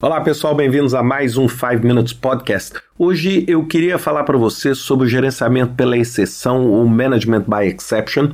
Olá 0.00 0.20
pessoal, 0.20 0.54
bem-vindos 0.54 0.92
a 0.92 1.02
mais 1.02 1.36
um 1.36 1.48
5 1.48 1.86
Minutes 1.86 2.12
Podcast. 2.12 2.74
Hoje 2.98 3.44
eu 3.48 3.64
queria 3.64 3.96
falar 3.96 4.24
para 4.24 4.36
você 4.36 4.74
sobre 4.74 5.06
o 5.06 5.08
gerenciamento 5.08 5.74
pela 5.74 5.96
exceção, 5.96 6.70
o 6.70 6.86
Management 6.86 7.44
by 7.46 7.68
Exception. 7.68 8.32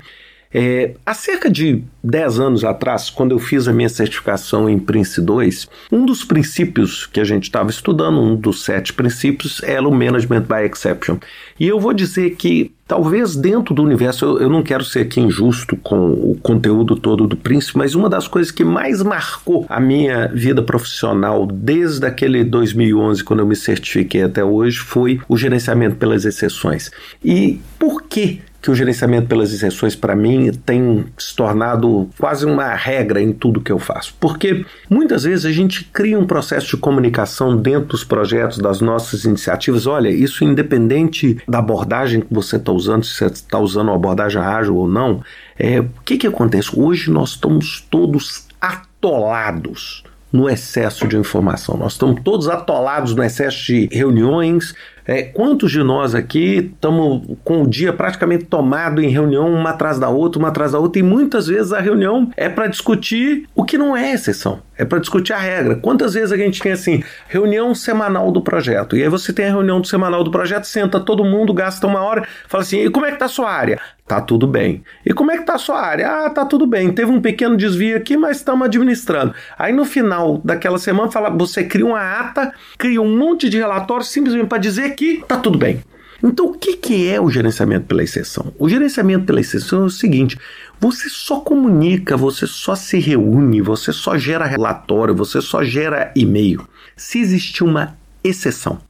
É, 0.52 0.94
há 1.06 1.14
cerca 1.14 1.48
de 1.48 1.84
10 2.02 2.40
anos 2.40 2.64
atrás, 2.64 3.08
quando 3.08 3.30
eu 3.30 3.38
fiz 3.38 3.68
a 3.68 3.72
minha 3.72 3.88
certificação 3.88 4.68
em 4.68 4.80
Prince 4.80 5.20
2, 5.20 5.68
um 5.92 6.04
dos 6.04 6.24
princípios 6.24 7.06
que 7.06 7.20
a 7.20 7.24
gente 7.24 7.44
estava 7.44 7.70
estudando, 7.70 8.20
um 8.20 8.34
dos 8.34 8.64
sete 8.64 8.92
princípios, 8.92 9.62
era 9.62 9.86
o 9.86 9.92
Management 9.92 10.42
by 10.42 10.66
Exception. 10.68 11.18
E 11.58 11.68
eu 11.68 11.78
vou 11.78 11.92
dizer 11.92 12.30
que 12.34 12.72
talvez 12.88 13.36
dentro 13.36 13.72
do 13.72 13.84
universo, 13.84 14.24
eu, 14.24 14.40
eu 14.40 14.50
não 14.50 14.64
quero 14.64 14.84
ser 14.84 15.02
aqui 15.02 15.20
injusto 15.20 15.76
com 15.76 16.10
o 16.10 16.36
conteúdo 16.42 16.96
todo 16.96 17.28
do 17.28 17.36
Prince, 17.36 17.76
mas 17.76 17.94
uma 17.94 18.08
das 18.08 18.26
coisas 18.26 18.50
que 18.50 18.64
mais 18.64 19.00
marcou 19.04 19.64
a 19.68 19.78
minha 19.78 20.26
vida 20.26 20.60
profissional 20.60 21.46
desde 21.46 22.04
aquele 22.04 22.42
2011, 22.42 23.22
quando 23.22 23.38
eu 23.38 23.46
me 23.46 23.54
certifiquei 23.54 24.24
até 24.24 24.42
hoje, 24.42 24.80
foi 24.80 25.20
o 25.28 25.36
gerenciamento 25.36 25.94
pelas 25.94 26.24
exceções. 26.24 26.90
E 27.24 27.60
por 27.78 28.02
que 28.02 28.40
que 28.60 28.70
o 28.70 28.74
gerenciamento 28.74 29.26
pelas 29.26 29.52
exceções, 29.52 29.96
para 29.96 30.14
mim, 30.14 30.52
tem 30.52 31.06
se 31.16 31.34
tornado 31.34 32.08
quase 32.18 32.44
uma 32.44 32.74
regra 32.74 33.20
em 33.20 33.32
tudo 33.32 33.60
que 33.60 33.72
eu 33.72 33.78
faço. 33.78 34.14
Porque 34.20 34.64
muitas 34.88 35.24
vezes 35.24 35.46
a 35.46 35.52
gente 35.52 35.84
cria 35.84 36.18
um 36.18 36.26
processo 36.26 36.68
de 36.68 36.76
comunicação 36.76 37.56
dentro 37.56 37.88
dos 37.88 38.04
projetos, 38.04 38.58
das 38.58 38.80
nossas 38.80 39.24
iniciativas. 39.24 39.86
Olha, 39.86 40.08
isso 40.08 40.44
independente 40.44 41.38
da 41.48 41.58
abordagem 41.58 42.20
que 42.20 42.32
você 42.32 42.56
está 42.56 42.72
usando, 42.72 43.04
se 43.04 43.14
você 43.14 43.26
está 43.26 43.58
usando 43.58 43.88
uma 43.88 43.96
abordagem 43.96 44.40
ágil 44.40 44.76
ou 44.76 44.88
não, 44.88 45.22
é, 45.58 45.80
o 45.80 45.88
que, 46.04 46.18
que 46.18 46.26
acontece? 46.26 46.70
Hoje 46.74 47.10
nós 47.10 47.30
estamos 47.30 47.86
todos 47.90 48.46
atolados 48.60 50.04
no 50.32 50.48
excesso 50.48 51.06
de 51.08 51.16
informação. 51.16 51.76
Nós 51.76 51.92
estamos 51.92 52.20
todos 52.22 52.48
atolados 52.48 53.14
no 53.14 53.22
excesso 53.22 53.66
de 53.66 53.88
reuniões, 53.90 54.74
é, 55.06 55.22
quantos 55.22 55.72
de 55.72 55.82
nós 55.82 56.14
aqui 56.14 56.70
estamos 56.72 57.36
com 57.42 57.62
o 57.62 57.66
dia 57.66 57.92
praticamente 57.92 58.44
tomado 58.44 59.02
em 59.02 59.08
reunião, 59.08 59.52
uma 59.52 59.70
atrás 59.70 59.98
da 59.98 60.08
outra, 60.08 60.38
uma 60.38 60.48
atrás 60.48 60.70
da 60.70 60.78
outra, 60.78 61.00
e 61.00 61.02
muitas 61.02 61.48
vezes 61.48 61.72
a 61.72 61.80
reunião 61.80 62.30
é 62.36 62.48
para 62.48 62.68
discutir 62.68 63.48
o 63.54 63.64
que 63.64 63.76
não 63.76 63.96
é 63.96 64.12
exceção, 64.12 64.60
é 64.78 64.84
para 64.84 65.00
discutir 65.00 65.32
a 65.32 65.38
regra. 65.38 65.74
Quantas 65.74 66.14
vezes 66.14 66.30
a 66.30 66.36
gente 66.36 66.60
tem 66.60 66.72
assim, 66.72 67.02
reunião 67.26 67.74
semanal 67.74 68.30
do 68.30 68.40
projeto, 68.40 68.96
e 68.96 69.02
aí 69.02 69.08
você 69.08 69.32
tem 69.32 69.46
a 69.46 69.50
reunião 69.50 69.82
semanal 69.82 70.22
do 70.22 70.30
projeto, 70.30 70.64
senta 70.64 71.00
todo 71.00 71.24
mundo, 71.24 71.52
gasta 71.52 71.86
uma 71.88 72.02
hora, 72.02 72.24
fala 72.46 72.62
assim, 72.62 72.84
e 72.84 72.90
como 72.90 73.04
é 73.04 73.10
que 73.10 73.18
tá 73.18 73.24
a 73.24 73.28
sua 73.28 73.50
área? 73.50 73.80
Tá 74.10 74.20
tudo 74.20 74.44
bem. 74.44 74.82
E 75.06 75.14
como 75.14 75.30
é 75.30 75.38
que 75.38 75.44
tá 75.44 75.54
a 75.54 75.58
sua 75.58 75.80
área? 75.80 76.26
Ah, 76.26 76.30
tá 76.30 76.44
tudo 76.44 76.66
bem. 76.66 76.90
Teve 76.92 77.12
um 77.12 77.20
pequeno 77.20 77.56
desvio 77.56 77.96
aqui, 77.96 78.16
mas 78.16 78.38
estamos 78.38 78.66
administrando. 78.66 79.32
Aí 79.56 79.72
no 79.72 79.84
final 79.84 80.40
daquela 80.44 80.80
semana, 80.80 81.12
fala, 81.12 81.30
você 81.30 81.62
cria 81.62 81.86
uma 81.86 82.00
ata, 82.00 82.52
cria 82.76 83.00
um 83.00 83.16
monte 83.16 83.48
de 83.48 83.56
relatórios 83.58 84.08
simplesmente 84.08 84.48
para 84.48 84.58
dizer 84.58 84.96
que 84.96 85.22
tá 85.28 85.36
tudo 85.36 85.56
bem. 85.56 85.84
Então, 86.24 86.46
o 86.46 86.54
que, 86.54 86.76
que 86.76 87.08
é 87.08 87.20
o 87.20 87.30
gerenciamento 87.30 87.86
pela 87.86 88.02
exceção? 88.02 88.52
O 88.58 88.68
gerenciamento 88.68 89.26
pela 89.26 89.38
exceção 89.38 89.82
é 89.82 89.86
o 89.86 89.90
seguinte: 89.90 90.36
você 90.80 91.08
só 91.08 91.38
comunica, 91.38 92.16
você 92.16 92.48
só 92.48 92.74
se 92.74 92.98
reúne, 92.98 93.62
você 93.62 93.92
só 93.92 94.18
gera 94.18 94.44
relatório, 94.44 95.14
você 95.14 95.40
só 95.40 95.62
gera 95.62 96.12
e-mail 96.16 96.66
se 96.96 97.20
existir 97.20 97.62
uma 97.62 97.96
exceção. 98.24 98.80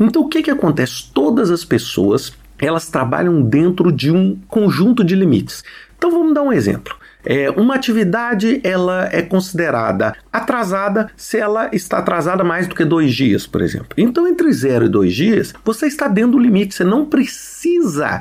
Então, 0.00 0.22
o 0.22 0.28
que, 0.28 0.42
que 0.42 0.50
acontece? 0.50 1.10
Todas 1.12 1.50
as 1.50 1.66
pessoas 1.66 2.32
elas 2.60 2.88
trabalham 2.88 3.42
dentro 3.42 3.90
de 3.90 4.10
um 4.10 4.38
conjunto 4.48 5.02
de 5.02 5.14
limites. 5.14 5.64
Então 5.96 6.10
vamos 6.10 6.34
dar 6.34 6.42
um 6.42 6.52
exemplo. 6.52 6.94
É, 7.24 7.50
uma 7.50 7.74
atividade 7.74 8.60
ela 8.64 9.08
é 9.12 9.20
considerada 9.22 10.14
atrasada 10.32 11.10
se 11.16 11.38
ela 11.38 11.68
está 11.72 11.98
atrasada 11.98 12.42
mais 12.42 12.66
do 12.66 12.74
que 12.74 12.84
dois 12.84 13.14
dias, 13.14 13.46
por 13.46 13.60
exemplo. 13.60 13.90
Então, 13.96 14.26
entre 14.26 14.50
zero 14.52 14.86
e 14.86 14.88
dois 14.88 15.14
dias, 15.14 15.52
você 15.64 15.86
está 15.86 16.08
dentro 16.08 16.32
do 16.32 16.38
limite. 16.38 16.74
Você 16.74 16.84
não 16.84 17.04
precisa 17.04 17.50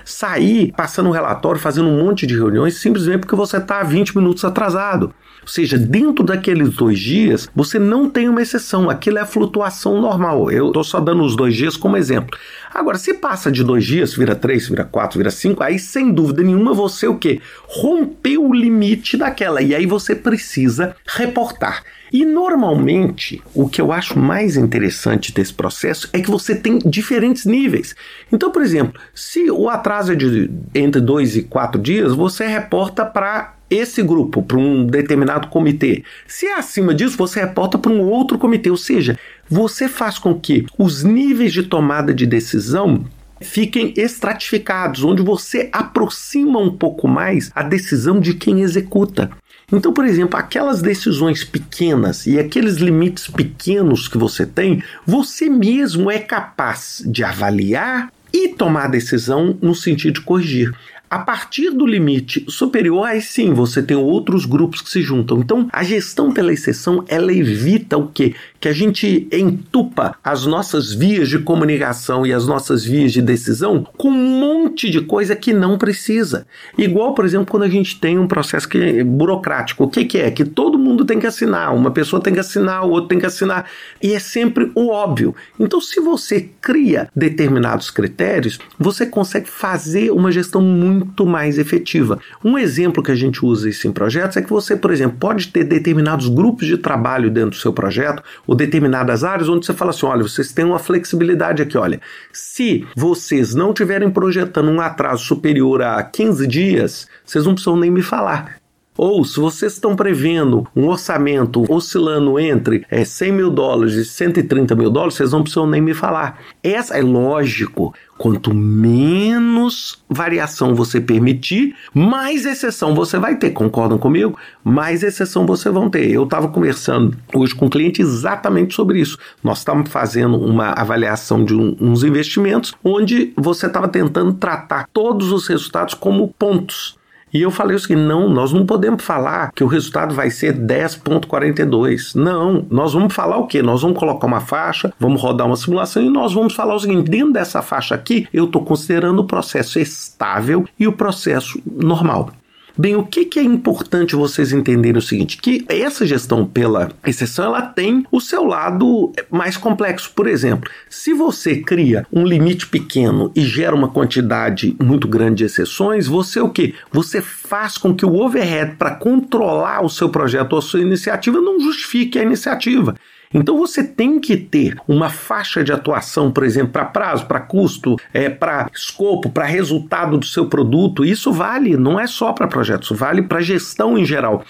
sair 0.05 0.73
passando 0.75 1.09
um 1.09 1.11
relatório, 1.11 1.59
fazendo 1.59 1.89
um 1.89 2.03
monte 2.03 2.25
de 2.25 2.35
reuniões, 2.35 2.75
simplesmente 2.75 3.19
porque 3.19 3.35
você 3.35 3.57
está 3.57 3.83
20 3.83 4.17
minutos 4.17 4.43
atrasado. 4.45 5.13
Ou 5.41 5.47
seja, 5.47 5.77
dentro 5.77 6.23
daqueles 6.23 6.75
dois 6.75 6.99
dias, 6.99 7.49
você 7.55 7.79
não 7.79 8.09
tem 8.09 8.29
uma 8.29 8.41
exceção. 8.41 8.89
Aquilo 8.89 9.17
é 9.17 9.21
a 9.21 9.25
flutuação 9.25 9.99
normal. 9.99 10.51
Eu 10.51 10.67
estou 10.67 10.83
só 10.83 10.99
dando 10.99 11.23
os 11.23 11.35
dois 11.35 11.55
dias 11.55 11.77
como 11.77 11.97
exemplo. 11.97 12.37
Agora, 12.73 12.97
se 12.97 13.15
passa 13.15 13.51
de 13.51 13.63
dois 13.63 13.85
dias, 13.85 14.13
vira 14.13 14.35
três, 14.35 14.67
vira 14.67 14.83
quatro, 14.83 15.17
vira 15.17 15.31
cinco, 15.31 15.63
aí 15.63 15.79
sem 15.79 16.11
dúvida 16.11 16.43
nenhuma 16.43 16.73
você 16.73 17.07
o 17.07 17.17
quê? 17.17 17.41
Rompeu 17.67 18.47
o 18.47 18.53
limite 18.53 19.17
daquela. 19.17 19.61
E 19.61 19.73
aí 19.73 19.85
você 19.85 20.13
precisa 20.15 20.95
reportar. 21.05 21.83
E 22.11 22.25
normalmente, 22.25 23.41
o 23.53 23.67
que 23.69 23.81
eu 23.81 23.91
acho 23.91 24.17
mais 24.17 24.57
interessante 24.57 25.33
desse 25.33 25.53
processo 25.53 26.09
é 26.11 26.19
que 26.19 26.29
você 26.29 26.55
tem 26.55 26.79
diferentes 26.79 27.45
níveis. 27.45 27.95
Então, 28.31 28.51
por 28.51 28.61
exemplo, 28.61 28.99
se 29.13 29.49
o 29.51 29.69
atraso 29.69 30.13
é 30.13 30.15
de 30.15 30.49
entre 30.73 30.99
dois 31.01 31.35
e 31.35 31.43
quatro 31.43 31.79
dias, 31.79 32.13
você 32.13 32.47
reporta 32.47 33.05
para 33.05 33.55
esse 33.69 34.01
grupo, 34.01 34.41
para 34.41 34.57
um 34.57 34.85
determinado 34.85 35.47
comitê. 35.47 36.03
Se 36.27 36.47
é 36.47 36.55
acima 36.55 36.93
disso, 36.93 37.17
você 37.17 37.41
reporta 37.41 37.77
para 37.77 37.91
um 37.91 38.01
outro 38.01 38.37
comitê. 38.39 38.71
Ou 38.71 38.77
seja, 38.77 39.17
você 39.47 39.87
faz 39.87 40.17
com 40.17 40.33
que 40.33 40.65
os 40.77 41.03
níveis 41.03 41.53
de 41.53 41.63
tomada 41.63 42.13
de 42.13 42.25
decisão 42.25 43.05
fiquem 43.41 43.93
estratificados, 43.95 45.03
onde 45.03 45.21
você 45.21 45.69
aproxima 45.71 46.59
um 46.59 46.75
pouco 46.75 47.07
mais 47.07 47.51
a 47.55 47.63
decisão 47.63 48.19
de 48.19 48.33
quem 48.33 48.61
executa. 48.61 49.29
Então, 49.71 49.93
por 49.93 50.05
exemplo, 50.05 50.37
aquelas 50.37 50.81
decisões 50.81 51.43
pequenas 51.43 52.25
e 52.25 52.39
aqueles 52.39 52.77
limites 52.77 53.27
pequenos 53.27 54.07
que 54.07 54.17
você 54.17 54.45
tem, 54.45 54.83
você 55.05 55.49
mesmo 55.49 56.09
é 56.09 56.19
capaz 56.19 57.03
de 57.05 57.23
avaliar 57.23 58.11
e 58.33 58.49
tomar 58.49 58.87
decisão 58.87 59.57
no 59.61 59.75
sentido 59.75 60.15
de 60.15 60.21
corrigir. 60.21 60.73
A 61.09 61.17
partir 61.17 61.71
do 61.71 61.87
limite 61.87 62.45
superior, 62.47 63.03
aí 63.03 63.19
sim 63.19 63.51
você 63.51 63.81
tem 63.81 63.97
outros 63.97 64.45
grupos 64.45 64.79
que 64.79 64.91
se 64.91 65.01
juntam. 65.01 65.39
Então, 65.39 65.67
a 65.73 65.83
gestão 65.83 66.31
pela 66.31 66.53
exceção 66.53 67.03
ela 67.07 67.33
evita 67.33 67.97
o 67.97 68.07
quê? 68.07 68.35
Que 68.59 68.67
a 68.67 68.73
gente 68.73 69.27
entupa 69.31 70.15
as 70.23 70.45
nossas 70.45 70.93
vias 70.93 71.27
de 71.27 71.39
comunicação 71.39 72.27
e 72.27 72.31
as 72.31 72.45
nossas 72.45 72.83
vias 72.85 73.11
de 73.11 73.23
decisão 73.23 73.87
com 73.97 74.09
um 74.09 74.39
monte 74.39 74.87
de 74.89 75.01
coisa 75.01 75.35
que 75.35 75.51
não 75.51 75.79
precisa. 75.79 76.45
Igual, 76.77 77.15
por 77.15 77.25
exemplo, 77.25 77.47
quando 77.47 77.63
a 77.63 77.69
gente 77.69 77.99
tem 77.99 78.19
um 78.19 78.27
processo 78.27 78.69
que 78.69 78.77
é 78.77 79.03
burocrático. 79.03 79.85
O 79.85 79.89
que, 79.89 80.05
que 80.05 80.19
é? 80.19 80.29
Que 80.29 80.45
todo 80.45 80.77
mundo 80.77 81.05
tem 81.05 81.19
que 81.19 81.25
assinar. 81.25 81.73
Uma 81.73 81.89
pessoa 81.89 82.21
tem 82.21 82.33
que 82.33 82.39
assinar, 82.39 82.85
o 82.85 82.91
outro 82.91 83.09
tem 83.09 83.19
que 83.19 83.25
assinar. 83.25 83.65
E 83.99 84.13
é 84.13 84.19
sempre 84.19 84.71
o 84.75 84.89
óbvio. 84.89 85.33
Então, 85.59 85.81
se 85.81 85.99
você 85.99 86.49
cria 86.61 87.09
determinados 87.15 87.89
critérios, 87.89 88.59
você 88.77 89.07
consegue 89.07 89.49
fazer 89.49 90.11
uma 90.11 90.31
gestão 90.31 90.61
muito 90.61 90.98
muito 90.99 91.25
mais 91.25 91.57
efetiva. 91.57 92.19
Um 92.43 92.57
exemplo 92.57 93.03
que 93.03 93.11
a 93.11 93.15
gente 93.15 93.45
usa 93.45 93.69
isso 93.69 93.87
em 93.87 93.91
projetos 93.91 94.37
é 94.37 94.41
que 94.41 94.49
você, 94.49 94.75
por 94.75 94.91
exemplo, 94.91 95.17
pode 95.19 95.47
ter 95.47 95.63
determinados 95.63 96.27
grupos 96.27 96.67
de 96.67 96.77
trabalho 96.77 97.29
dentro 97.29 97.51
do 97.51 97.55
seu 97.55 97.73
projeto 97.73 98.23
ou 98.45 98.55
determinadas 98.55 99.23
áreas 99.23 99.49
onde 99.49 99.65
você 99.65 99.73
fala 99.73 99.91
assim: 99.91 100.05
olha, 100.05 100.23
vocês 100.23 100.51
têm 100.51 100.65
uma 100.65 100.79
flexibilidade 100.79 101.61
aqui, 101.61 101.77
olha. 101.77 101.99
Se 102.31 102.87
vocês 102.95 103.55
não 103.55 103.69
estiverem 103.69 104.09
projetando 104.09 104.69
um 104.69 104.81
atraso 104.81 105.23
superior 105.23 105.81
a 105.81 106.03
15 106.03 106.47
dias, 106.47 107.07
vocês 107.25 107.45
não 107.45 107.53
precisam 107.53 107.77
nem 107.77 107.91
me 107.91 108.01
falar. 108.01 108.58
Ou 109.01 109.23
se 109.23 109.39
vocês 109.39 109.71
estão 109.71 109.95
prevendo 109.95 110.67
um 110.75 110.85
orçamento 110.89 111.63
oscilando 111.71 112.37
entre 112.37 112.85
é, 112.91 113.05
100 113.05 113.31
mil 113.31 113.49
dólares 113.49 113.93
e 113.93 114.03
130 114.03 114.75
mil 114.75 114.89
dólares, 114.89 115.13
vocês 115.13 115.31
não 115.31 115.41
precisam 115.41 115.65
nem 115.65 115.81
me 115.81 115.93
falar. 115.93 116.37
Essa 116.61 116.97
é 116.97 117.01
lógico. 117.01 117.95
Quanto 118.17 118.53
menos 118.53 120.03
variação 120.09 120.75
você 120.75 120.99
permitir, 120.99 121.73
mais 121.93 122.45
exceção 122.45 122.93
você 122.93 123.17
vai 123.17 123.37
ter. 123.37 123.51
Concordam 123.51 123.97
comigo? 123.97 124.37
Mais 124.61 125.01
exceção 125.01 125.45
você 125.45 125.69
vão 125.69 125.89
ter. 125.89 126.11
Eu 126.11 126.25
estava 126.25 126.49
conversando 126.49 127.17
hoje 127.33 127.55
com 127.55 127.67
um 127.67 127.69
cliente 127.69 128.01
exatamente 128.01 128.75
sobre 128.75 128.99
isso. 128.99 129.17
Nós 129.41 129.59
estávamos 129.59 129.89
fazendo 129.89 130.35
uma 130.35 130.73
avaliação 130.73 131.45
de 131.45 131.55
um, 131.55 131.73
uns 131.79 132.03
investimentos 132.03 132.73
onde 132.83 133.31
você 133.37 133.67
estava 133.67 133.87
tentando 133.87 134.33
tratar 134.33 134.89
todos 134.91 135.31
os 135.31 135.47
resultados 135.47 135.93
como 135.93 136.27
pontos. 136.37 136.98
E 137.33 137.41
eu 137.41 137.51
falei 137.51 137.75
o 137.75 137.79
seguinte: 137.79 138.01
não, 138.01 138.29
nós 138.29 138.51
não 138.51 138.65
podemos 138.65 139.03
falar 139.03 139.51
que 139.53 139.63
o 139.63 139.67
resultado 139.67 140.13
vai 140.13 140.29
ser 140.29 140.55
10,42. 140.55 142.15
Não, 142.15 142.65
nós 142.69 142.93
vamos 142.93 143.13
falar 143.13 143.37
o 143.37 143.47
quê? 143.47 143.61
Nós 143.61 143.81
vamos 143.81 143.97
colocar 143.97 144.27
uma 144.27 144.41
faixa, 144.41 144.93
vamos 144.99 145.21
rodar 145.21 145.47
uma 145.47 145.55
simulação 145.55 146.03
e 146.03 146.09
nós 146.09 146.33
vamos 146.33 146.53
falar 146.53 146.75
o 146.75 146.79
seguinte: 146.79 147.09
dentro 147.09 147.33
dessa 147.33 147.61
faixa 147.61 147.95
aqui, 147.95 148.27
eu 148.33 148.45
estou 148.45 148.63
considerando 148.63 149.19
o 149.19 149.25
processo 149.27 149.79
estável 149.79 150.65
e 150.79 150.87
o 150.87 150.93
processo 150.93 151.61
normal. 151.65 152.31
Bem, 152.79 152.95
o 152.95 153.03
que, 153.03 153.25
que 153.25 153.37
é 153.37 153.43
importante 153.43 154.15
vocês 154.15 154.53
entenderem 154.53 154.97
o 154.97 155.01
seguinte, 155.01 155.37
que 155.41 155.65
essa 155.67 156.07
gestão 156.07 156.45
pela 156.45 156.89
exceção, 157.05 157.47
ela 157.47 157.61
tem 157.61 158.05
o 158.09 158.21
seu 158.21 158.45
lado 158.45 159.11
mais 159.29 159.57
complexo. 159.57 160.09
Por 160.15 160.25
exemplo, 160.25 160.71
se 160.89 161.13
você 161.13 161.57
cria 161.57 162.07
um 162.09 162.23
limite 162.23 162.65
pequeno 162.67 163.33
e 163.35 163.41
gera 163.41 163.75
uma 163.75 163.89
quantidade 163.89 164.77
muito 164.81 165.09
grande 165.09 165.39
de 165.39 165.43
exceções, 165.43 166.07
você 166.07 166.39
o 166.39 166.47
que? 166.47 166.73
Você 166.89 167.21
faz 167.21 167.77
com 167.77 167.93
que 167.93 168.05
o 168.05 168.15
overhead 168.15 168.77
para 168.77 168.95
controlar 168.95 169.83
o 169.83 169.89
seu 169.89 170.07
projeto 170.07 170.53
ou 170.53 170.59
a 170.59 170.61
sua 170.61 170.79
iniciativa 170.79 171.41
não 171.41 171.59
justifique 171.59 172.17
a 172.17 172.23
iniciativa. 172.23 172.95
Então 173.33 173.57
você 173.57 173.83
tem 173.83 174.19
que 174.19 174.35
ter 174.35 174.75
uma 174.87 175.09
faixa 175.09 175.63
de 175.63 175.71
atuação, 175.71 176.31
por 176.31 176.43
exemplo, 176.43 176.73
para 176.73 176.85
prazo, 176.85 177.27
para 177.27 177.39
custo, 177.39 177.95
é, 178.11 178.29
para 178.29 178.69
escopo, 178.73 179.29
para 179.29 179.45
resultado 179.45 180.17
do 180.17 180.25
seu 180.25 180.47
produto. 180.47 181.05
Isso 181.05 181.31
vale, 181.31 181.77
não 181.77 181.99
é 181.99 182.07
só 182.07 182.33
para 182.33 182.47
projetos, 182.47 182.89
vale 182.97 183.21
para 183.21 183.41
gestão 183.41 183.97
em 183.97 184.05
geral. 184.05 184.43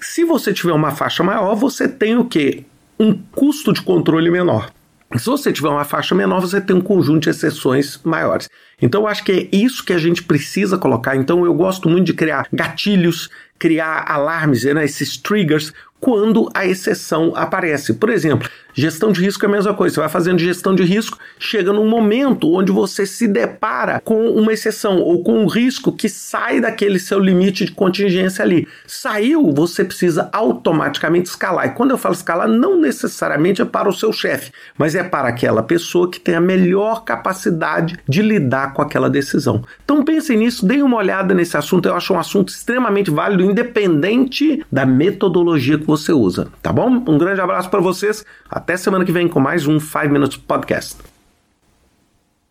Se 0.00 0.24
você 0.24 0.52
tiver 0.52 0.72
uma 0.72 0.90
faixa 0.90 1.22
maior, 1.22 1.54
você 1.54 1.88
tem 1.88 2.16
o 2.16 2.24
quê? 2.24 2.64
Um 2.98 3.14
custo 3.32 3.72
de 3.72 3.80
controle 3.80 4.30
menor. 4.30 4.70
Se 5.14 5.26
você 5.26 5.52
tiver 5.52 5.68
uma 5.68 5.84
faixa 5.84 6.14
menor, 6.14 6.40
você 6.40 6.60
tem 6.60 6.74
um 6.74 6.80
conjunto 6.80 7.22
de 7.22 7.30
exceções 7.30 8.00
maiores. 8.02 8.48
Então, 8.82 9.02
eu 9.02 9.06
acho 9.06 9.24
que 9.24 9.32
é 9.32 9.56
isso 9.56 9.84
que 9.84 9.92
a 9.92 9.98
gente 9.98 10.22
precisa 10.22 10.76
colocar. 10.76 11.16
Então, 11.16 11.44
eu 11.44 11.54
gosto 11.54 11.88
muito 11.88 12.06
de 12.06 12.12
criar 12.12 12.48
gatilhos, 12.52 13.30
criar 13.58 14.04
alarmes, 14.08 14.64
né, 14.64 14.84
esses 14.84 15.16
triggers, 15.16 15.72
quando 16.06 16.48
a 16.54 16.64
exceção 16.64 17.32
aparece. 17.34 17.94
Por 17.94 18.10
exemplo, 18.10 18.48
gestão 18.72 19.10
de 19.10 19.20
risco 19.20 19.44
é 19.44 19.48
a 19.48 19.50
mesma 19.50 19.74
coisa. 19.74 19.96
Você 19.96 20.00
vai 20.00 20.08
fazendo 20.08 20.38
gestão 20.38 20.72
de 20.72 20.84
risco, 20.84 21.18
chega 21.36 21.72
num 21.72 21.88
momento 21.88 22.54
onde 22.54 22.70
você 22.70 23.04
se 23.04 23.26
depara 23.26 24.00
com 24.04 24.28
uma 24.30 24.52
exceção 24.52 25.00
ou 25.00 25.24
com 25.24 25.36
um 25.40 25.48
risco 25.48 25.90
que 25.90 26.08
sai 26.08 26.60
daquele 26.60 27.00
seu 27.00 27.18
limite 27.18 27.64
de 27.64 27.72
contingência 27.72 28.44
ali. 28.44 28.68
Saiu, 28.86 29.52
você 29.52 29.84
precisa 29.84 30.28
automaticamente 30.32 31.28
escalar. 31.28 31.66
E 31.66 31.70
quando 31.70 31.90
eu 31.90 31.98
falo 31.98 32.14
escalar, 32.14 32.46
não 32.46 32.80
necessariamente 32.80 33.60
é 33.60 33.64
para 33.64 33.88
o 33.88 33.92
seu 33.92 34.12
chefe, 34.12 34.52
mas 34.78 34.94
é 34.94 35.02
para 35.02 35.26
aquela 35.26 35.60
pessoa 35.60 36.08
que 36.08 36.20
tem 36.20 36.36
a 36.36 36.40
melhor 36.40 37.02
capacidade 37.02 37.98
de 38.08 38.22
lidar 38.22 38.74
com 38.74 38.80
aquela 38.80 39.10
decisão. 39.10 39.64
Então 39.84 40.04
pensem 40.04 40.38
nisso, 40.38 40.64
deem 40.64 40.84
uma 40.84 40.98
olhada 40.98 41.34
nesse 41.34 41.56
assunto. 41.56 41.88
Eu 41.88 41.96
acho 41.96 42.14
um 42.14 42.18
assunto 42.20 42.50
extremamente 42.50 43.10
válido, 43.10 43.42
independente 43.42 44.64
da 44.70 44.86
metodologia 44.86 45.76
que 45.76 45.95
você 45.96 46.12
usa, 46.12 46.48
tá 46.62 46.72
bom? 46.72 46.88
Um 47.06 47.18
grande 47.18 47.40
abraço 47.40 47.70
para 47.70 47.80
vocês. 47.80 48.24
Até 48.48 48.76
semana 48.76 49.04
que 49.04 49.12
vem 49.12 49.28
com 49.28 49.40
mais 49.40 49.66
um 49.66 49.80
5 49.80 50.08
Minutes 50.08 50.36
Podcast. 50.36 51.15